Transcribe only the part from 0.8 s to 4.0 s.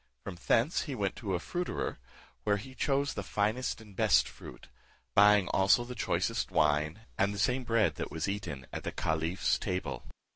he went to a fruiterer, where he chose the finest and